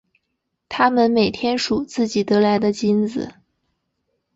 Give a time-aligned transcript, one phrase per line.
[0.67, 3.35] 他们每天数自己得来的金子。